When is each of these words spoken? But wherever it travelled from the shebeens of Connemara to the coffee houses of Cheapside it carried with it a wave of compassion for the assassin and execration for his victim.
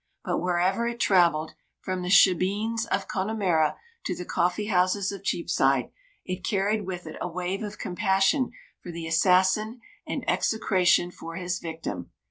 But 0.23 0.39
wherever 0.39 0.87
it 0.87 0.99
travelled 0.99 1.51
from 1.79 2.01
the 2.01 2.09
shebeens 2.09 2.87
of 2.87 3.07
Connemara 3.07 3.77
to 4.05 4.15
the 4.15 4.25
coffee 4.25 4.65
houses 4.65 5.11
of 5.11 5.23
Cheapside 5.23 5.91
it 6.25 6.43
carried 6.43 6.87
with 6.87 7.05
it 7.05 7.17
a 7.21 7.27
wave 7.27 7.61
of 7.61 7.77
compassion 7.77 8.49
for 8.81 8.91
the 8.91 9.05
assassin 9.05 9.79
and 10.07 10.27
execration 10.27 11.11
for 11.11 11.35
his 11.35 11.59
victim. 11.59 12.09